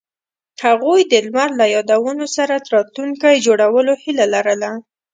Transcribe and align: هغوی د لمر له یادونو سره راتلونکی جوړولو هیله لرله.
هغوی 0.65 0.99
د 1.11 1.13
لمر 1.25 1.49
له 1.59 1.65
یادونو 1.75 2.25
سره 2.35 2.55
راتلونکی 2.75 3.43
جوړولو 3.45 3.93
هیله 4.03 4.25
لرله. 4.33 4.71